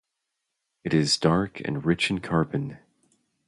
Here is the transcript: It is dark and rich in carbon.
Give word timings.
It 0.83 0.95
is 0.95 1.15
dark 1.19 1.59
and 1.63 1.85
rich 1.85 2.09
in 2.09 2.21
carbon. 2.21 2.79